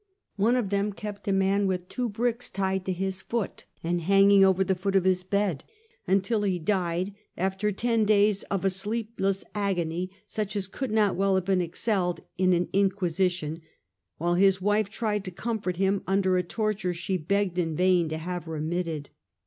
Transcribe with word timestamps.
One 0.35 0.55
of 0.55 0.71
them 0.71 0.93
kept 0.93 1.27
a 1.27 1.31
man, 1.31 1.67
with 1.67 1.87
two 1.87 2.09
bricks 2.09 2.49
tied 2.49 2.85
to 2.85 2.91
his 2.91 3.21
foot 3.21 3.65
and 3.83 4.01
hanging 4.01 4.43
over 4.43 4.63
the 4.63 4.73
foot 4.73 4.95
of 4.95 5.03
the 5.03 5.23
bed, 5.29 5.63
until 6.07 6.41
he 6.41 6.57
died, 6.57 7.13
after 7.37 7.71
ten 7.71 8.05
days 8.05 8.41
of 8.45 8.65
a 8.65 8.71
sleepless 8.71 9.43
agony 9.53 10.09
such 10.25 10.55
as 10.55 10.67
could 10.67 10.89
not 10.89 11.15
well 11.15 11.35
have 11.35 11.45
been 11.45 11.61
excelled 11.61 12.21
in 12.39 12.51
an 12.51 12.67
Inquisition; 12.73 13.61
while 14.17 14.33
his 14.33 14.59
wife 14.59 14.89
tried 14.89 15.23
to 15.25 15.29
comfort 15.29 15.75
him 15.75 16.01
under 16.07 16.35
a 16.35 16.41
torture 16.41 16.95
she 16.95 17.15
begged 17.17 17.59
in 17.59 17.75
vain 17.75 18.09
to 18.09 18.17
have 18.17 18.47
remitted. 18.47 19.11